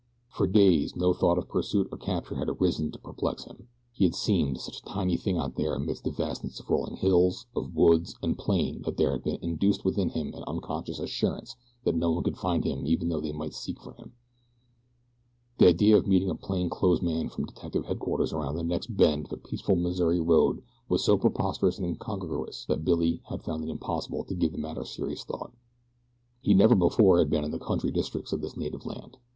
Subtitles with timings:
[0.29, 3.67] For days no thought of pursuit or capture had arisen to perplex him.
[3.91, 7.45] He had seemed such a tiny thing out there amidst the vastness of rolling hills,
[7.55, 11.93] of woods, and plain that there had been induced within him an unconscious assurance that
[11.93, 14.13] no one could find him even though they might seek for him.
[15.59, 19.27] The idea of meeting a plain clothes man from detective headquarters around the next bend
[19.27, 23.69] of a peaceful Missouri road was so preposterous and incongruous that Billy had found it
[23.69, 25.53] impossible to give the matter serious thought.
[26.41, 29.17] He never before had been in the country districts of his native land.